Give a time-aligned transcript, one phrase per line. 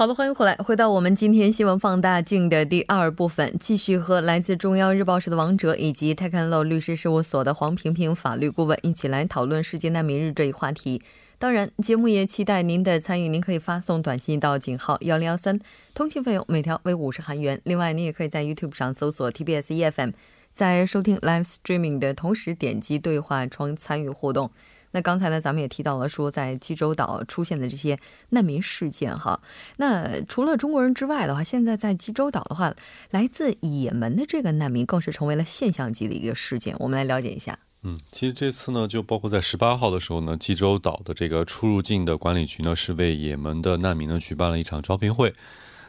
[0.00, 11.02] 好的，欢迎回来，回到我们今天新闻放大镜的第二部分，继续和来自中央日报社的王哲以及泰康乐律师事务所的黄萍萍法律顾问一起来讨论世界难民日这一话题。
[11.38, 15.60] 当然，节目也期待您的参与，您可以发送短信到井号幺零幺三，
[15.92, 17.60] 通信费用每条为五十韩元。
[17.64, 20.12] 另外，您也可以在 YouTube 上搜索 TBS EFM，
[20.54, 24.50] 在收听 Live Streaming 的同时点击对话窗参与互动。
[24.92, 27.98] 那刚才呢，咱们也提到了说，在济州岛出现的这些
[28.30, 29.40] 难民事件哈。
[29.76, 32.74] 那除了中国人之外的话，现在在济州岛的话，
[33.10, 36.74] 来自也门的这个难民更是成为了现象级的一个事件。
[36.80, 37.58] 我们来了解一下。
[37.82, 45.32] 嗯，其实这次呢，就包括在十八号的时候呢，济州岛的这个出入境的管理局呢，是为也门的难民呢举办了一场招聘会。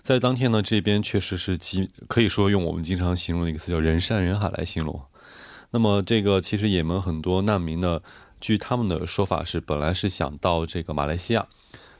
[0.01, 5.01] 在当天呢，这边确实是极可以说用我们经常形容的一个词叫人山人海来形容。
[5.71, 7.99] 那么这个其实也门很多难民呢。
[8.41, 11.45] 据他们的说法是，本来是想到这个马来西亚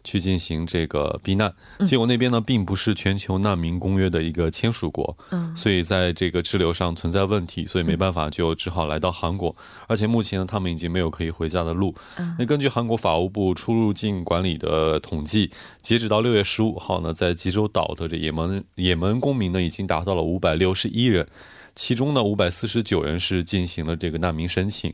[0.03, 1.53] 去进行这个避难，
[1.85, 11.93] 结果那边呢并不是全球难民公约的一个签署国，嗯，所以在这个滞留上存在问题，所以没办法就只好来到韩国，而且目前呢他们已经没有可以回家的路。
[12.39, 15.51] 那根据韩国法务部出入境管理的统计，
[15.83, 21.27] 截止到六月十五号呢，在济州岛的这也门也门公民呢已经达到了五百六十一人，
[21.75, 24.91] 其中呢五百四十九人是进行了这个难民申请。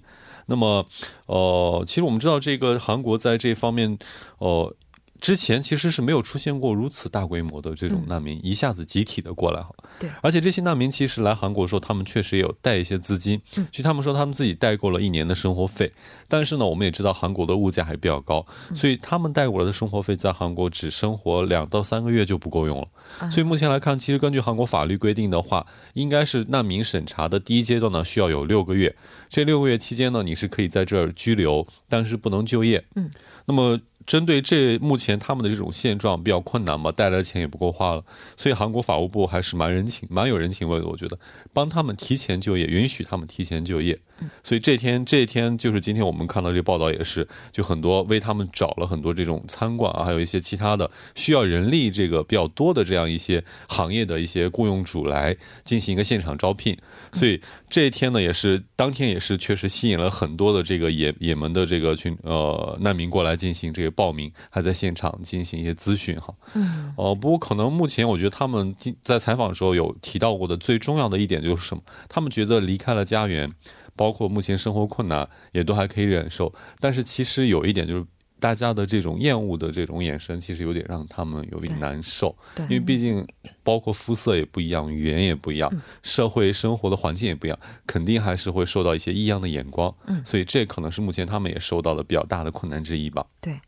[0.47, 0.85] 那么，
[1.27, 3.97] 呃，其实我们知道，这个韩国在这方面，
[4.39, 4.75] 呃。
[5.19, 9.65] 之前其实是没有出现过如此大规模的这种难民一下子集体的过来，
[9.99, 13.41] 对，而且这些难民其实来韩国的时候，他们确实也有带一些资金，
[13.71, 15.91] 据他们说他们自己带够了一年的生活费，
[16.27, 18.45] 但是呢，我们也知道韩国的物价还比较高，
[18.75, 22.87] 所以他们带过来的生活费在韩国只生活两到三个月就不够用了，
[23.31, 28.95] 所以目前来看，其实根据韩国法律规定的话，应该是难民审查的第一阶段呢需要有六个月，
[29.29, 33.09] 这六个月期间呢，你是可以在这儿居留，但是不能就业，嗯，
[33.45, 33.79] 那么。
[34.07, 38.03] 针对这目前他们的这种现状比较困难嘛，带来的钱也不够花了，
[38.37, 40.87] 所以韩国法务部还是蛮人情、蛮有人情味的。
[40.87, 41.19] 我觉得
[41.51, 43.99] 帮他们提前就业，允许他们提前就业。
[44.43, 55.35] 所以这天这天就是今天我们看到这报道也是，就很多为他们找了很多这种餐馆啊，还有一些其他的需要人力这个比较多的这样一些行业的一些雇佣主来
[55.65, 56.75] 进行一个现场招聘。
[57.11, 63.91] 所以这一天呢，也是当天也是确实吸引了很多的这个也也门的这个群呃难民过来进行这个。
[63.97, 71.81] 报名还在现场进行一些咨询哈，嗯，哦，不过可能目前我觉得他们在采访的时候有提到过的最重要的一点就是什么？
[72.07, 73.51] 他们觉得离开了家园，
[73.95, 78.05] 包括目前生活困难也都还可以忍受，但是其实有一点就是
[78.39, 83.25] 大家的这种厌恶的这种眼神，其实有点让他们有点难受，对，因为毕竟
[83.63, 85.71] 包括肤色也不一样，语言也不一样，
[86.03, 93.59] 社会生活的环境也不一样，肯定还是会受到一些异样的眼光，嗯，所以这可能是目前他们也受到的比较大的困难之一吧，对。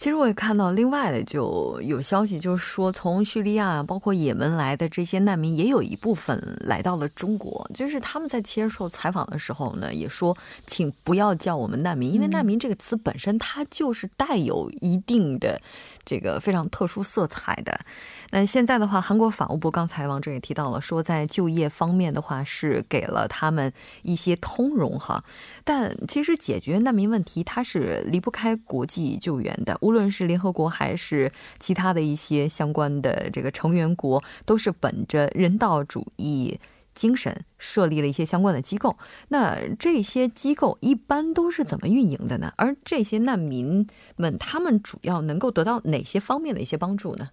[0.00, 7.70] 其实我也看到另外的就有消息，就是说从叙利亚包括也门来的这些难民，也有一部分来到了中国。
[7.74, 10.34] 就是他们在接受采访的时候呢，也说，
[10.66, 15.60] 请不要叫我们难民，因为难民这个词本身它就是带有一定的
[16.02, 17.78] 这个非常特殊色彩的。
[18.32, 25.24] 那现在的话，韩国法务部刚才王哲也提到了，说在就业方面的话是给了他们一些通融哈，
[25.64, 36.60] 但其实解决难民问题它是离不开国际救援的，无论是联合国还是其他的一些相关的这个成员国，都是本着人道主义
[36.94, 38.96] 精神设立了一些相关的机构。
[39.28, 42.52] 那这些机构一般都是怎么运营的呢？
[42.56, 47.30] 而这些难民们他们主要能够得到哪些方面的一些帮助呢？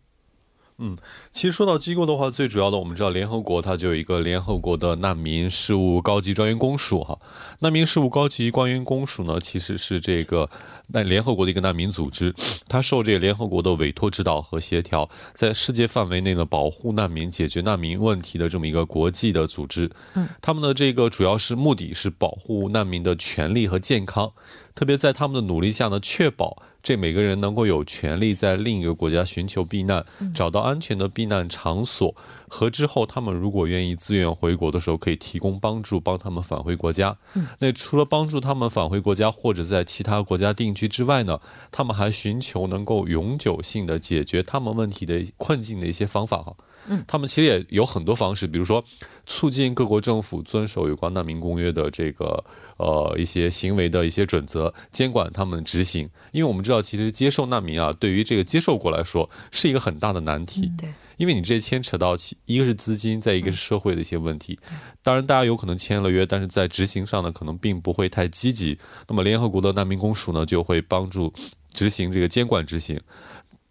[0.79, 0.95] 嗯，
[1.31, 7.17] 其实说到机构的话，最主要的我们知道，联合国它就有一个联合国的难民事务高级专员公署哈。
[7.61, 10.47] 难民事务高级官员公署呢，其实是这个
[10.87, 12.33] 那联合国的一个难民组织，
[12.67, 19.91] 它受这个联合国的委托指导和协调，在世界范围内呢保护难民、解决难民问题的这么一个国际的组织。
[20.13, 24.31] 嗯，他们的这个主要是目的是保护难民的权利和健康，
[24.73, 26.63] 特别在他们的努力下呢，确保。
[26.83, 32.15] 这每个人能够有权利在另一个国家寻求避难，找到安全的避难场所，
[32.47, 37.17] 和之后他们如果愿意自愿回国的时候，可以提供帮助，帮他们返回国家。
[37.59, 41.41] 那除了帮助他们返回国家或者在其他国家定居之外呢，
[41.71, 46.55] 他们还寻求能够永久性的解决他们问题的困境的一些方法哈。
[46.87, 48.83] 嗯，他们其实也有很多方式，比如说
[49.25, 52.43] 促进各国政府遵守有关难民公约的这个
[52.77, 56.09] 呃一些行为的一些准则，监管他们执行。
[56.31, 60.71] 因为我们知道，其实接受难民啊，对于这个接受国来说是一个很大的难题。
[60.77, 60.89] 对。
[61.17, 64.59] 因为你这牵扯到一个是资金，再一个是社会的一些问题。
[65.01, 68.77] 当然，大家有可能签了约，但是在执行上呢，可能并不会太积极。
[69.07, 71.33] 那么，联合国的难民公署呢，就会帮助
[71.73, 73.01] 执行这个监管执行。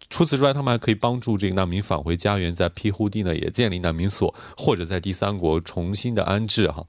[0.09, 6.85] 除此之外，他们还可以帮助这个难民返回家园，在庇护地呢也建立难民所，或者在第三国重新的安置哈。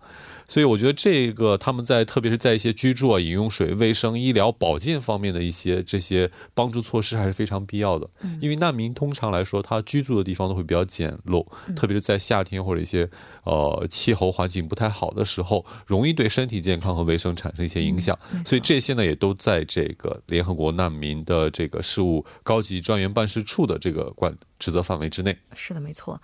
[0.49, 8.09] 所以我觉得这个他们在特别是在一些居住啊、饮用水、卫生、医疗保健方面的一些这些帮助措施还是非常必要的。
[8.41, 11.47] 因为难民通常来说，他居住的地方都会比较简陋，
[11.77, 13.09] 特别是在夏天或者一些
[13.45, 18.19] 呃气候环境不太好的时候，容易对身体健康和卫生产生一些影响。
[18.47, 25.37] 所以这些呢，也都在这个联合国难民的这个事务高级专员办事处的这个管职责范围之内。
[25.55, 26.19] 是的，没错。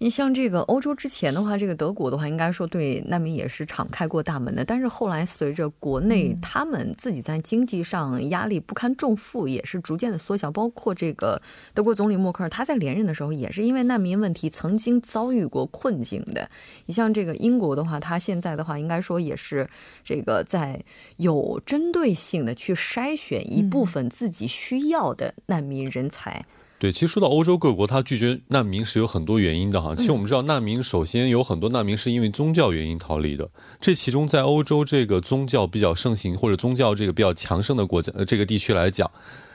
[0.00, 4.64] 你像这个欧洲之前的话，这个德国的话，应该说对难民也是敞开过大门的。
[4.64, 10.52] 但是后来随着国内他们自己在经济上压力不堪重负，也是逐渐的缩小。
[10.52, 11.42] 包括这个
[11.74, 16.48] 德国总理默克尔，他在连任的时候也是因为难民问题曾经遭遇过困境的。
[16.86, 19.68] 你像这个英国的话，他现在的话应该说也是
[20.04, 20.80] 这个在
[21.16, 26.46] 有针对性的去筛选一部分自己需要的难民人才。
[26.78, 29.94] 对，其实说到欧洲各国，他拒绝难民是有很多原因的哈。
[29.96, 33.50] 其实我们知道，难民首先有很多难民是因为宗教原因逃离的。
[33.80, 39.10] 这其中，在欧洲这个宗教比较盛行或者宗教这个比较强盛的国家，呃，这个地区来讲，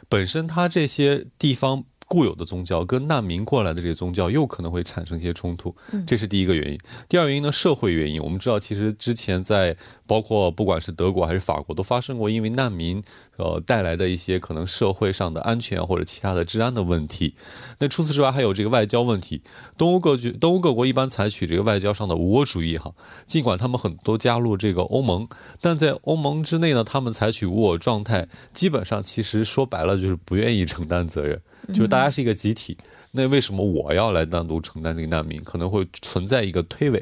[0.10, 1.86] 本身它这些地方。
[2.14, 5.76] 固有的宗教跟难民过来的这些宗教又可能会产生一些冲突，
[6.06, 6.78] 这是第一个原因。
[7.10, 8.22] 第二原因呢，社会原因。
[8.22, 9.76] 我们知道，其实之前在
[10.06, 13.02] 包括不管是德国还是法国，都发生过因为难民
[13.38, 17.34] 呃带来的一些可能社会上的安全或者其他的治安的问题。
[17.80, 19.42] 那除此之外，还有这个外交问题。
[19.76, 22.94] 东欧各局、东欧各国一般采取这个外交上的无我主义哈，
[23.26, 25.28] 尽管他们很多加入这个欧盟，
[25.60, 31.42] 但在欧盟之内呢，他们采取无我状态，基本上其实说白了就是不愿意承担责任。
[31.70, 32.78] 就是大家是一个集体，
[33.12, 35.42] 那为什么我要来单独承担这个难民？
[35.44, 37.02] 可能会存在一个推诿。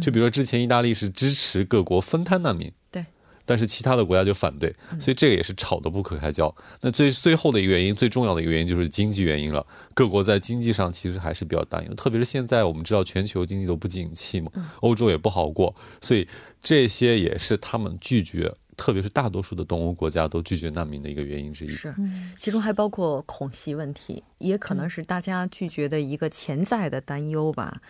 [0.00, 3.04] 就比如说之前意大利是支持各国分摊难民，对，
[3.46, 6.52] 但是其他的国家就反对，所以这个也是吵得不可开交。
[6.80, 9.64] 那最最后的一个原因，最重要的一个原因就是经济原因了。
[9.94, 16.26] 各国在经济上其实还是比较担忧，特别是现在我们知道全球经济都不景气嘛，欧洲也不好过，所以
[16.60, 18.52] 这些也是他们拒绝。
[18.80, 21.94] 特别是大多数的东欧国家都拒绝难民的一个原因之一，是，
[22.38, 27.82] 其中还包括恐袭问题，也可能是大家拒绝的一个潜在的担忧吧。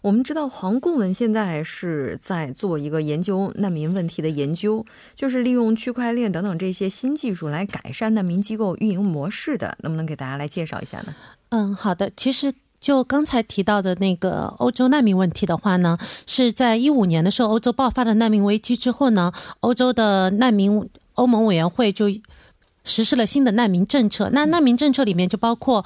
[0.00, 11.14] 我们知道，黄顾问现在是在做一个研究难民问题的研究，就是利用区块链等等这些新技术来改善难民机构运营模式的，能不能给大家来介绍一下呢？
[11.50, 12.54] 嗯，好的，其实。
[12.80, 22.06] 就刚才提到的那个欧洲难民问题的话呢，是在一五年的时候，欧洲爆发了难民危机之后呢，欧洲的难民欧盟委员会就
[22.84, 24.30] 实施了新的难民政策。
[24.32, 25.84] 那难民政策里面就包括。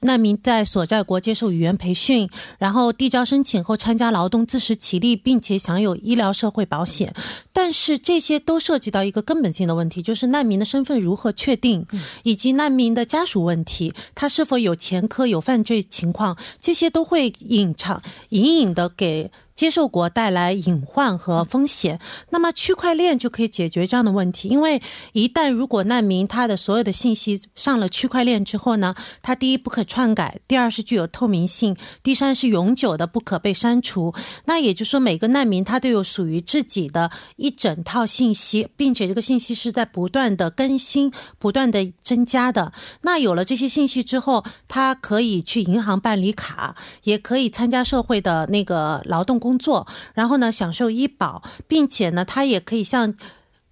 [0.00, 2.28] 难民在所在国接受语言培训，
[2.58, 7.14] 然后递交申请后参加劳动自食其力，并且享有医疗社会保险。
[7.52, 11.86] 但是这些都涉及到一个根本性的问题，就是难民的身份如何确定，
[12.22, 19.30] 以及难民的家属问题，他是否有前科、有犯罪情况，这些都会隐藏、隐隐的给。
[19.56, 21.98] 接受国带来隐患和风险，
[22.28, 24.48] 那么区块链就可以解决这样的问题。
[24.48, 24.82] 因为
[25.14, 34.14] 一旦如果难民他的所有的信息上了区块链之后呢，他第一不可篡改，第二是具有透明性，第三是永久的不可被删除。
[34.44, 42.74] 那也就是说，每个难民他都有属于自己的一整套信息，并且这个信息是在不断的更新、不断的增加的。
[43.00, 49.40] 那有了这些信息之后，他可以去银行办理卡，也可以参加社会的那个劳动。
[49.46, 53.14] 工作，然后呢，享受医保，并且呢，他也可以向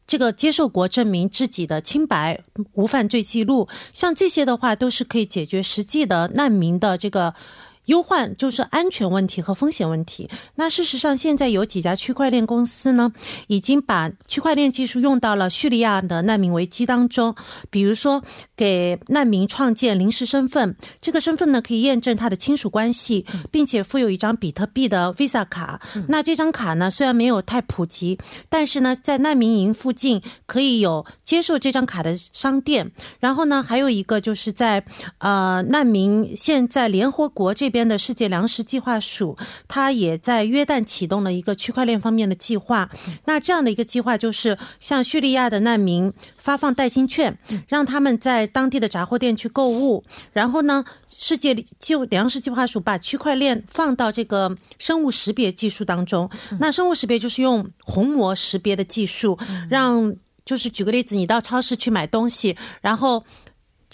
[0.06, 2.40] 这个接受国证明自己的清白、
[2.74, 7.34] 无犯罪记录，像这些的话，都是可以解决实际的难民的这个。
[7.86, 10.30] 忧患就是安全问题和风险问题。
[10.54, 13.12] 那事实上，现在有几家区块链公司呢，
[13.48, 17.34] 已经把区块链技术用到了叙利亚的难民危机当中。
[17.68, 18.22] 比如说，
[18.56, 25.82] 给难民创建临时身份，这个身份呢可以验证他的亲属关系，并且附有一张比特币的 Visa 卡。
[26.08, 32.92] 那这张卡呢，虽然没有太普及，但是呢，在难民营附近可以有接受这张卡的商店。
[33.20, 34.82] 然后呢，还有一个就是在
[35.18, 37.73] 呃难民现在联合国这。
[37.74, 42.88] 边的世界粮食计划署，它也在约旦启动了一个区块链方面的计划。
[43.24, 50.04] 那这样的一个计划就是向叙利亚的难民发放代金券，让他们在当地的杂货店去购物。
[50.32, 56.30] 然后呢，世界就粮食计划署把区块链放到这个生物识别技术当中。
[56.60, 59.36] 那生物识别就是用虹膜识别的技术，
[59.68, 60.14] 让
[60.44, 63.24] 就是举个例子，你到超市去买东西，然后。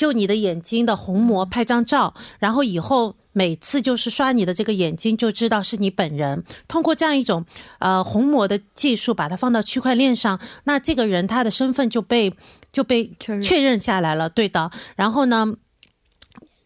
[0.00, 6.42] 就你的眼睛的虹膜拍张照，然后以后每次就是刷你的这个眼睛，就知道是你本人。
[6.66, 7.44] 通过这样一种
[7.80, 12.34] 呃虹膜的技术，把它放到区块链上，那这个人他的身份就被
[12.72, 14.30] 就被确认下来了。
[14.30, 15.56] 对的，然后呢？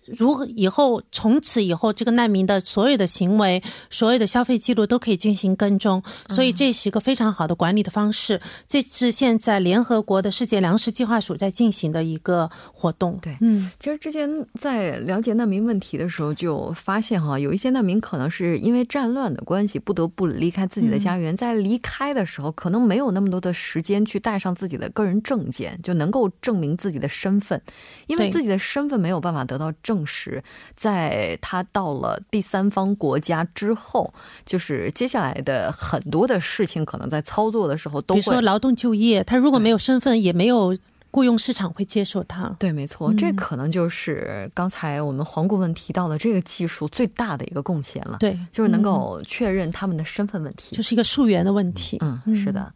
[0.06, 8.40] 如以后从此以后，这个难民的所有的行为、所有的消费记录都可以进行跟踪，所以这是一个非常好的管理的方式。
[8.68, 13.18] 这是现在联合国的世界粮食计划署在进行的一个活动。
[13.22, 14.28] 对，嗯，其实之前
[14.60, 27.58] 在了解难民问题的时候，就发现哈，有一些难民可能是因为战乱的关系，不得不离开自己的家园，在离开的时候，可能没有那么多的时间去带上自己的个人证件，就能够证明自己的身份，
[28.06, 29.93] 因为自己的身份没有办法得到证。
[29.94, 30.42] 证实，
[30.76, 34.12] 在他到了第三方国家之后，
[34.44, 40.76] 就是接下来的很多的事情，可能在操作的时候都会，比如说劳动就业，他如果没有身份，也没有
[41.12, 42.48] 雇佣市场会接受他。
[42.58, 48.16] 对，没错，这可能就是刚才我们黄顾问提到的这个技术最大的一个贡献了。
[48.18, 51.98] 对，就是能够确认他们的身份问题，就是一个溯源的问题。
[52.00, 52.72] 嗯，是的。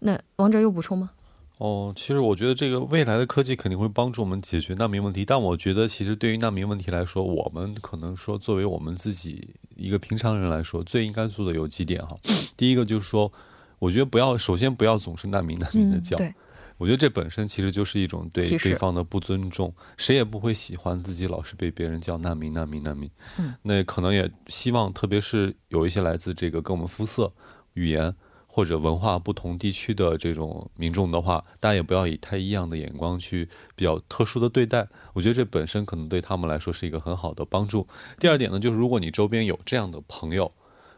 [0.00, 1.10] 那王哲有补充吗？
[1.60, 12.16] 哦，其实我觉得这个未来的科技肯定会帮助我们解决难民问题，但我觉得其实对于难民问题来说，我们可能说作为我们自己一个平常人来说，最应该做的有几点哈。
[12.56, 13.30] 第一个就是说，
[13.78, 16.16] 我觉得不要首先不要总是难民难民的叫，
[16.78, 23.10] 我觉得这本身其实就是一种对对方的不尊重，谁也不会喜欢自己老是被别人叫难民难民难民。
[23.36, 27.30] 嗯，那可能也希望，特别是有一些来自这个跟我们肤色、
[27.74, 28.14] 语言。
[28.52, 34.88] 或者文化不同地区的这种民众的话，大家也不要以太异样的眼光去比较特殊的对待。
[35.12, 37.86] 我觉得这本身可能对他们来说是一个很好的帮助。
[38.18, 40.50] 第二点呢，就是如果你周边有这样的朋友，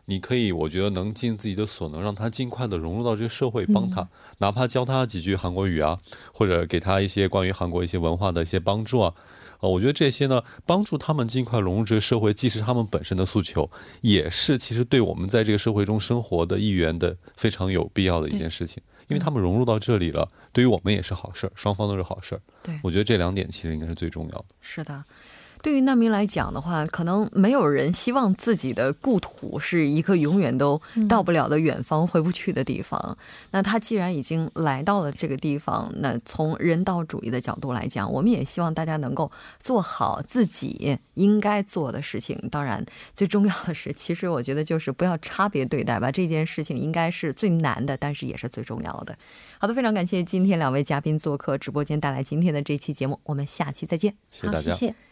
[0.07, 5.99] 你可以，我觉得能尽自己的所能，让他尽快的融入到这个社会，帮他，哪怕教他几句韩国语啊，
[6.33, 9.15] 或者给他一些关于韩国一些文化的一些帮助啊。
[9.63, 18.83] 呃，我觉得这些呢，帮助他们尽快融入这个社会，既是他们本身的诉求，也是其实对我们在这个社会中生活的一员的非常有必要的一件事情。
[19.09, 22.41] 因为他们融入到这里了，对于我们也是好事儿，双方都是好事儿。
[22.63, 24.45] 对，我觉得这两点其实应该是最重要的。
[24.61, 25.05] 是的。
[25.63, 33.17] 对于难民来讲的话，可能没有人希望自己的故土是一个永远都到不了的远方、回不去的地方。
[33.53, 42.37] 那他既然已经来到了这个地方，那从人道主义的角度来讲，我们也希望大家能够做好自己应该做的事情。
[42.51, 46.11] 当然，最重要的是，其实我觉得就是不要差别对待吧。
[46.11, 49.17] 这件事情应该是最难的，但是也是最重要的。
[49.59, 53.21] 好的，非常感谢今天两位嘉宾做客直播间，带来今天的这期节目。
[53.23, 54.15] 我们下期再见。
[54.29, 54.73] 谢谢大家。
[54.73, 55.12] 谢谢。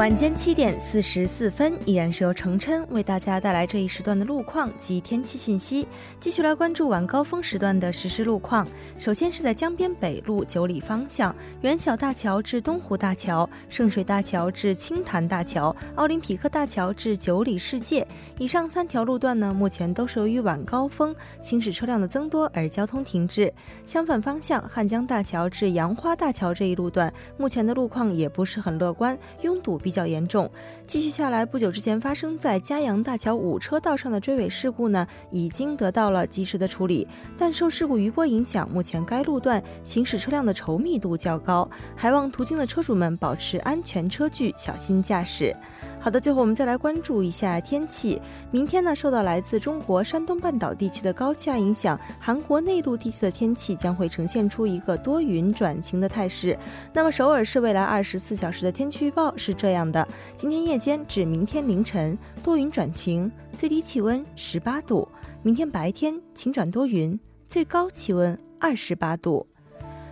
[0.00, 5.86] 晚间七点四十四分，依然是由程琛为大家带来这一时段的路况及天气信息。
[6.18, 8.66] 继续来关注晚高峰时段的实时路况。
[8.98, 18.08] 首先是在江边北路九里方向，元小大桥至东湖大桥、圣水大桥至青潭大桥、奥林匹克大桥至九里世界。
[18.38, 23.52] 以上三条路段呢，目前都是由于晚高峰行驶车辆的增多而交通停滞。
[23.84, 30.00] 相反方向，汉江大桥至杨花大桥这一路段，目前的路况也不是很乐观，拥堵比。
[30.00, 30.50] 较严重。
[30.86, 37.06] 继续下来，不久之前发生在嘉阳大桥五车道上的追尾事故呢，已经得到了及时的处理。
[37.36, 45.54] 但受事故余波影响，目前该路段行驶车辆的稠密度较高，还望途经的车主们保持安全车距，小心驾驶。
[46.02, 48.20] 好的，最后我们再来关注一下天气。
[48.50, 56.58] 明天呢，受到来自中国山东半岛地区的高气压影响，韩国内陆地区的天气将会呈现出一个多云转晴的态势。
[56.94, 65.06] 那么首尔市未来二十四小时的天气预报是这样的：今天夜间至明天凌晨多云转晴，最低气温十八度；
[65.42, 69.46] 明天白天晴转多云，最高气温二十八度。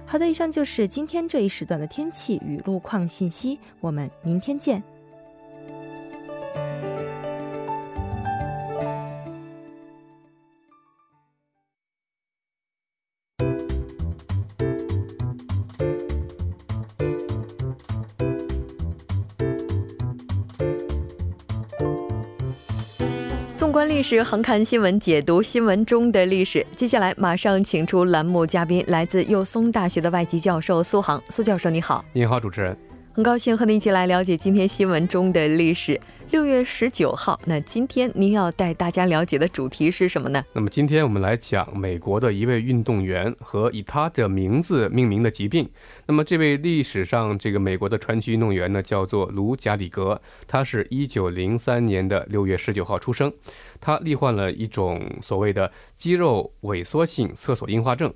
[0.04, 4.83] 好的，以上就是今天这一时段的天气与路况信息，我们明天见。
[23.88, 26.64] 观历史，横看新闻，解读新闻中的历史。
[26.76, 31.18] 接下来马上请出栏目嘉宾，来自幼松大学的外籍教授苏杭。
[31.30, 32.04] 苏教授，你好。
[32.12, 32.76] 你好，主持人。
[33.14, 35.99] 很高兴和你一起来了解今天新闻中的历史。
[36.31, 40.45] 六月十九号，那今天您要带大家了解的主题是什么呢？
[40.53, 45.67] 那么今天我们来讲美国的一位运动员和以他的名字命名的疾病。
[46.07, 53.33] 那么这位历史上这个美国的传奇运动员呢，叫做卢加里格，他是一九零三年的六月十九号出生，
[53.81, 58.13] 他罹患了一种所谓的肌肉萎缩性厕所硬化症，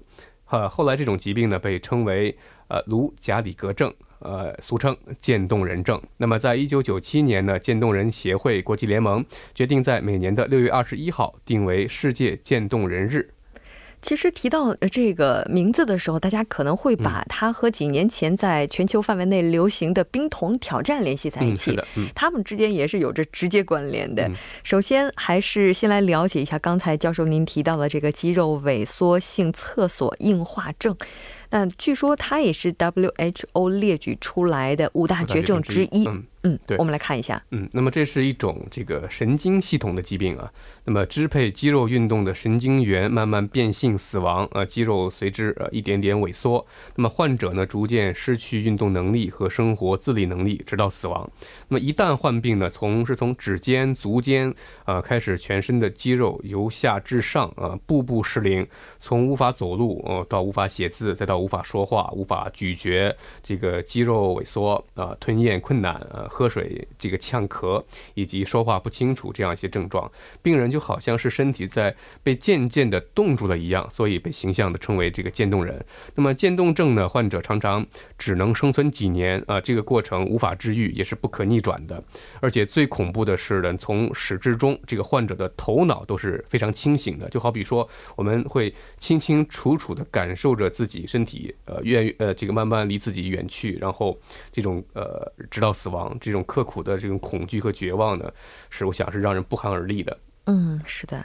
[0.51, 2.37] 呃，后来这种疾病呢被称为
[2.69, 3.93] 呃卢加里格症。
[4.23, 6.01] 呃，俗称渐冻人症。
[6.17, 9.25] 那么，在一九九七年呢，渐冻人协会国际联盟
[9.55, 13.31] 决定在每年的六月二十一号定为世界渐冻人日。
[14.01, 21.79] 其实提到这个名字的时候，大家可能会把它和几年前在全球范围内流行的冰桶挑战联系在一起。
[22.13, 24.29] 他们之间也是有着直接关联的。
[24.65, 30.97] 首先，还是先来了解一下刚才教授您提到的这个肌肉萎缩性厕所硬化症。
[31.53, 36.07] 那据说它也是 WHO 列举出来的五大绝症之一。
[36.09, 36.25] 嗯，
[36.67, 37.43] 对，我们来看一下。
[37.51, 40.53] 嗯，那么这是一种这个神经系统的疾病啊。
[40.85, 46.67] 那么支配肌肉运动的神经元慢慢变性死亡，呃，肌肉随之呃一点点萎缩。
[46.97, 51.31] 那么患者呢，逐渐失去运动能力和生活自理能力，直到死亡。
[51.69, 54.53] 那么一旦患病呢，从是从指尖、足尖
[54.85, 58.67] 啊开始，全身的肌肉由下至上啊，步步失灵，
[58.99, 66.29] 从无法走路呃到无法写字，再到无法说话、无法咀嚼，这个肌肉萎缩啊，吞咽困难啊。
[66.33, 67.85] 喝水这个呛咳
[68.15, 70.11] 以及说话不清楚这样一些症状，
[70.41, 75.85] 病人就好像是身体在被渐渐的冻住了一样，所以被形象的称为这个渐冻人。
[76.15, 77.87] 那么渐冻症呢，患者常常
[78.17, 82.03] 只能生存几年啊，这个过程无法治愈，也是不可逆转的。
[82.41, 94.19] 而且最恐怖的是呢，从始至终，这个患者的头脑都是非常清醒的，就好比说我们会清清楚楚的感受着自己身体呃远呃这个慢慢离自己远去，然后
[94.51, 96.17] 这种呃直到死亡。
[96.23, 98.33] 这种刻苦的这种恐惧和绝望呢，
[98.71, 100.17] 是我想是让人不寒而栗的。
[100.47, 101.25] 嗯，是的，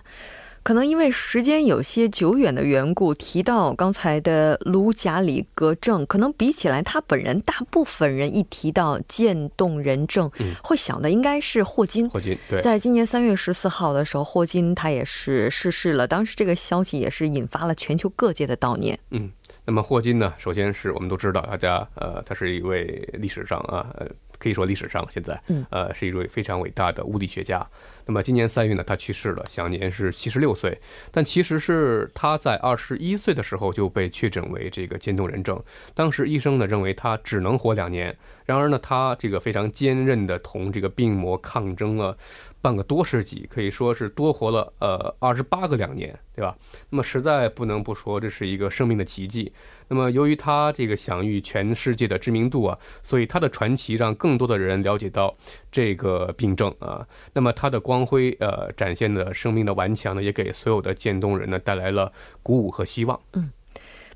[0.61, 10.29] 可能因为时间有些久远的缘故，提到刚才的卢贾里格症，可能比起来他本人，大部分人一提到渐冻人症，
[10.61, 12.09] 会想的应该是霍金。
[12.09, 16.07] 霍金，对，在今年三月十四号的时候，霍金他也是逝世了。
[16.07, 18.99] 当时这个消息也是引发了全球各界的悼念。
[19.11, 19.31] 嗯，
[19.65, 24.07] 那么霍金呢，首先是我们都知道，大家呃，他是一位历史上啊呃。
[24.39, 27.65] 可以说历史上现在，呃，是一位非常伟大的物理学家。
[28.05, 30.79] 那么今年三月呢，他去世了，享年是七十六岁。
[31.11, 35.61] 但其实是他在二十一岁的时候就被确诊为这个渐冻人症，
[35.93, 38.15] 当时医生呢认为他只能活两年。
[38.47, 42.17] 然而呢，他这个非常坚韧的同这个病魔抗争了
[42.61, 46.57] 半个多世纪，可以说是多活了呃二十八个两年，对吧？
[46.89, 49.51] 那么实在不能不说这是一个生命的奇迹。
[49.89, 55.35] 那么由于他这个享誉全世界的知名度啊，所以他的传奇让更多的人了解到
[55.69, 57.05] 这个病症啊。
[57.33, 63.19] 那么他的光辉呃展现的生命的顽强呢，也给所有的渐冻人呢带来了鼓舞和希望。
[63.33, 63.51] 嗯。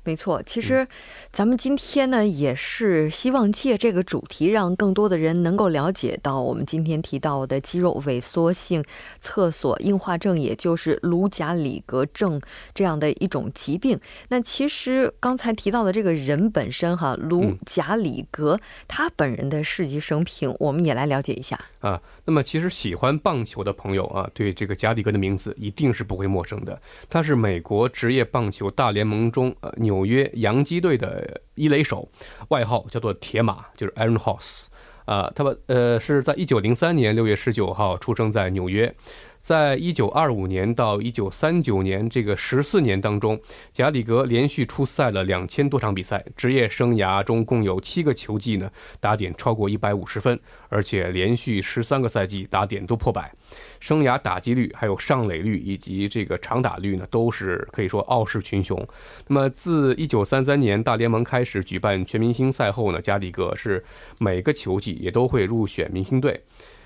[0.04, 0.86] 没错，其实
[1.32, 8.84] 咱们今天呢，也是希望借这个主题，让更多的人能够了解到我们今天提到的肌肉萎缩性
[9.20, 12.40] 厕所硬化症，也就是卢贾里格症
[12.74, 13.98] 这样的一种疾病。
[14.28, 22.00] 那其实刚才提到的这个人本身哈，卢贾里格他本人的事迹生平，我们也来了解一下啊。
[22.24, 26.80] 那么其实喜欢棒球的朋友啊，对这个贾里格的名字一定是不会陌生的。
[27.08, 32.08] 他是美国职业棒球大联盟中呃纽约洋基队的一垒手，
[32.48, 34.66] 外号叫做铁马，就是 Iron Horse。
[35.04, 38.94] 啊，他们呃是在一九零三年六月十九号出生在纽约。
[39.42, 43.38] 在一九二五年到一九三九年这个十四年当中，
[43.72, 53.34] 贾里格连续出赛了两千多场比赛，职业生涯中共有七个球季呢打点超过一百五十分，而且连续十三个赛季打点都破百，
[53.80, 58.86] 生涯打击率、还有上垒率以及这个长打率呢都是可以说傲视群雄。
[59.26, 63.84] 那么自一九三三年大联盟开始举办全明星赛后呢，贾里格是
[64.20, 66.40] 每个球季也都会入选明星队。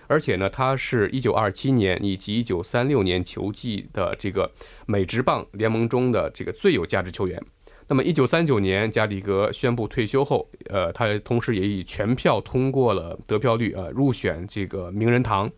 [0.07, 4.51] 而且呢，他是一九二七年以及一九三六年球季的这个
[4.87, 7.42] 美职棒联盟中的这个最有价值球员。
[7.88, 15.49] 那么一九三九年，加里格宣布退休后，呃，他同时也以全票通过了得票率啊入选这个名人堂。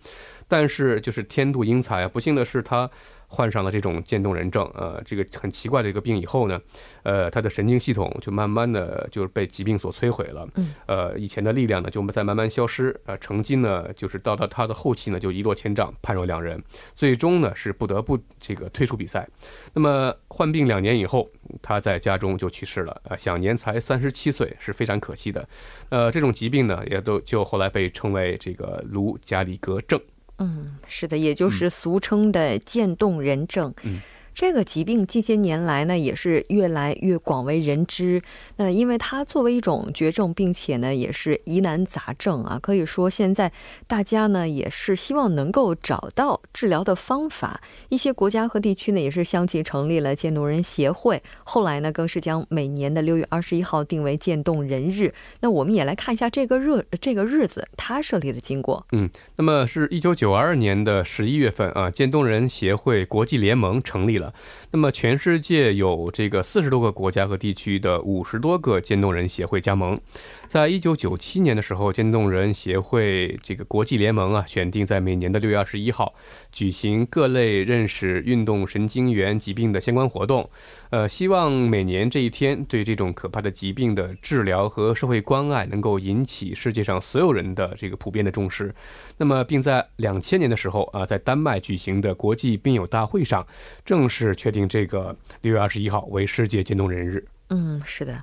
[0.46, 2.90] 但是就是天妒英才，不幸的是他
[3.28, 6.58] 患上了这种渐冻人症，呃，这个很奇怪的一个病以后呢，
[7.02, 16.60] 呃，他的神经系统就慢慢的就是被疾病所摧毁了，嗯，呃，以前的力量呢就在慢慢消失，呃，成绩呢就是到到他的后期呢就一落千丈，判若两人，
[16.94, 19.28] 最终呢是不得不这个退出比赛。
[19.74, 21.28] 那么患病两年以后，
[21.60, 25.46] 他在家中就去世了，呃，享年才三十七岁，是非常可惜的。
[25.90, 30.00] 呃，这种疾病呢也都就后来被称为这个卢加里格症。
[30.38, 33.72] 嗯，是的，也就是俗称的渐冻人症。
[33.82, 34.00] 嗯。
[34.40, 38.22] 这个疾病近些年来呢，也是越来越广为人知。
[38.54, 43.50] 那因为它作为一种绝症，并且呢，也是疑难杂症啊，可以说现在
[43.88, 47.60] 大家呢也是希望能够找到治疗的方法。
[47.88, 51.20] 一些国家和地区呢，也是相继成立了渐冻人协会。
[51.42, 55.12] 后来呢，更是将每年的六月二十一号定为渐冻人日。
[55.40, 58.86] 那我们也来看一下这个日这个日子它设立的经过。
[58.92, 64.27] 嗯，那么是一九九二年的十一月份啊，渐冻人协会国际联盟成立了。
[64.70, 69.98] 那么，全世界有这个四十多个国家和地区的五十多个渐冻人协会加盟。
[70.46, 76.14] 在一九九七年的时候，渐冻人协会这个国际联盟啊，选定在每年的六月二十一号
[76.50, 80.48] 举行各类认识运动神经元疾病的相关活动。
[80.90, 88.74] 呃，希望每年这一天对这种可怕的疾病的治疗和社会关爱能够引起世界上所有人的这个普遍的重视。
[89.16, 93.46] 那么，并在两千年的时候啊，在丹麦举行的国际病友大会上，
[93.84, 97.24] 正式确定这个六月二十一号为世界渐冻人日。
[97.50, 98.22] 嗯，是的。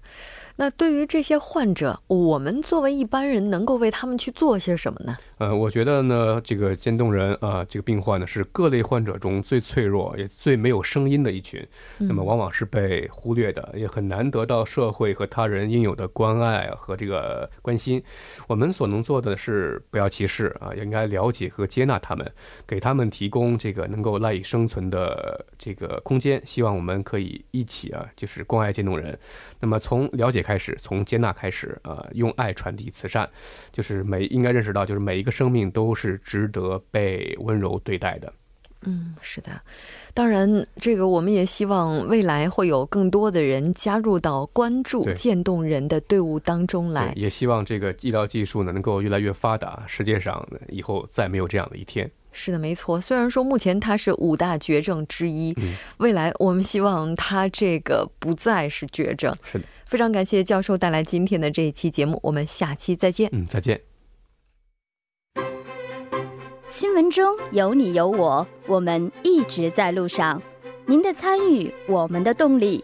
[0.57, 5.17] 那对于这些患者，我们作为一般人，能够为他们去做些什么呢？
[5.37, 11.65] 呃，我觉得呢，这个渐冻人啊，这个病患呢，是各类患者中最脆弱也最没有声音的一群，
[11.97, 18.01] 那么往往是被忽略的，也很难得到社会和他人应有的关爱和这个关心。
[18.47, 22.25] 我们所能做的是不要歧视啊，应该了解和接纳他们，
[22.65, 26.41] 给他们提供这个能够赖以生存的这个空间。
[26.45, 29.19] 希望我们可以一起啊，就是关爱渐冻人。
[29.59, 33.27] 那么从了解开始，从接纳开始，呃，用爱传递慈善，
[33.71, 38.31] 就是每应该认识到，就是每一个生命都是值得被温柔对待的。
[38.87, 39.49] 嗯，是的。
[40.13, 47.11] 当然，这个我们也希望未来会有更多的人加入到关注渐冻人的队伍当中来。
[47.15, 52.09] 也希望这个医疗技术呢能够越来越发达，世界上以后再没有这样的一天。
[52.37, 52.99] 是的，没错。
[52.99, 55.55] 虽然说目前它是五大绝症之一，
[55.97, 59.33] 未来我们希望它这个不再是绝症。
[59.43, 63.29] 是的，非常感谢教授带来今天的这一期节目，我们下期再见。
[63.31, 63.79] 嗯，再见。
[66.67, 70.41] 新闻中有你有我，我们一直在路上。
[70.87, 72.83] 您的参与，我们的动力。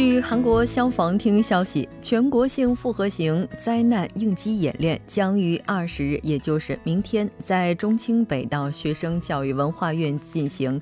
[0.00, 10.80] 据韩国消防厅消息，全国性复合型灾难应急演练将于二十日，也就是明天，在中清北道学生教育文化院进行。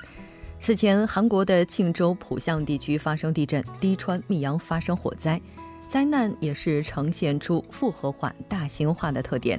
[0.60, 5.40] 此前，韩国的庆州浦项地区发生地震，利川密阳发生火灾，
[5.88, 9.58] 灾难也是呈现出复合化、大型化的特点。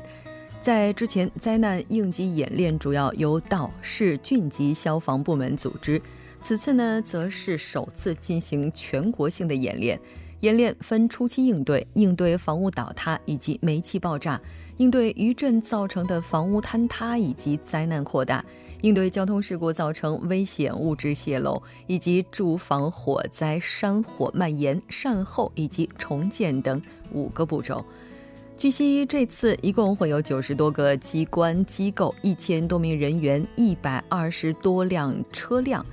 [0.62, 6.00] 在之前，灾难应急演练主要由道、市、郡级消防部门组织。
[6.42, 10.00] 此次呢，则是首次进行全国性的演练。
[10.42, 14.40] 演练分初期应对、应对房屋倒塌以及煤气爆炸、
[14.78, 18.46] 应对余震造成的房屋坍塌以及灾难扩大、
[18.82, 26.80] 应对交通事故造成危险物质泄漏以及住房火灾、山火蔓延、善后以及重建等
[27.12, 27.84] 五个步骤。
[28.60, 35.84] 据悉，这次一共会有九十多个机关机构、一千多名人员、一百二十多辆车辆。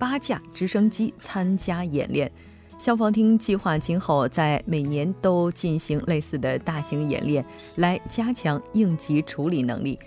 [0.00, 2.32] 八架直升机参加演练，
[2.78, 7.44] 消防厅计划今后在每年都进行类似的大型演练，
[7.76, 9.98] 来加强应急处理能力。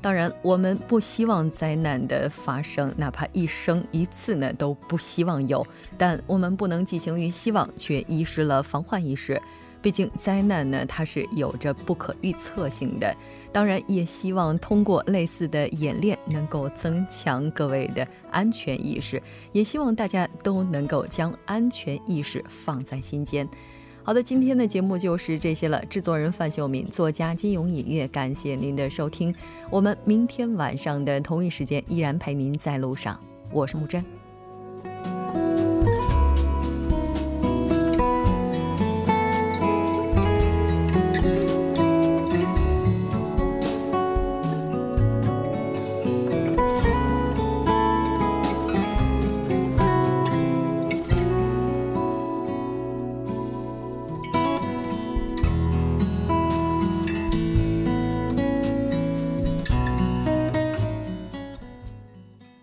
[0.00, 5.66] 当然，我们不希望灾难的发生，哪怕一生一次呢，都不希望有。
[5.98, 9.42] 但我们不能寄情于希望，却遗失了防患意识。
[9.82, 13.14] 毕竟灾难呢，它是有着不可预测性的。
[13.52, 19.20] 当然，也希望通过类似的演练，能够增强各位的安全意识，
[19.52, 23.48] 也希望大家都能够将安全意识放在心间。
[24.02, 25.84] 好的，今天的节目就是这些了。
[25.86, 29.34] 制作人范秀敏，作家金勇隐月，感谢您的收听。
[29.68, 33.20] 我们明天晚上的同一时间依然陪您在路上。
[33.52, 34.04] 我是木真。